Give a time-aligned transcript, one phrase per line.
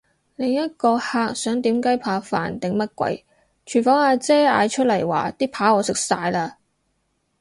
[0.35, 3.23] 另一個客想點雞扒飯定乜鬼，
[3.67, 6.53] 廚房阿姐嗌出嚟話啲扒我食晒嘞！